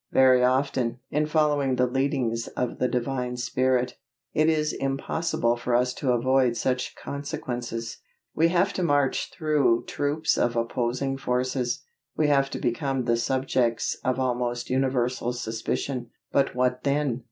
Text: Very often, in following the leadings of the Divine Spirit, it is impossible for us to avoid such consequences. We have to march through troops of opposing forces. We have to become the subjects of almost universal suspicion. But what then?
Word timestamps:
Very 0.11 0.43
often, 0.43 0.97
in 1.11 1.27
following 1.27 1.75
the 1.75 1.85
leadings 1.85 2.47
of 2.57 2.79
the 2.79 2.87
Divine 2.87 3.37
Spirit, 3.37 3.97
it 4.33 4.49
is 4.49 4.73
impossible 4.73 5.55
for 5.57 5.75
us 5.75 5.93
to 5.93 6.11
avoid 6.13 6.57
such 6.57 6.95
consequences. 6.95 7.99
We 8.33 8.47
have 8.47 8.73
to 8.73 8.81
march 8.83 9.29
through 9.31 9.83
troops 9.85 10.39
of 10.39 10.55
opposing 10.55 11.17
forces. 11.17 11.83
We 12.17 12.29
have 12.29 12.49
to 12.49 12.57
become 12.59 13.03
the 13.03 13.15
subjects 13.15 13.93
of 14.03 14.19
almost 14.19 14.71
universal 14.71 15.33
suspicion. 15.33 16.09
But 16.31 16.55
what 16.55 16.83
then? 16.83 17.19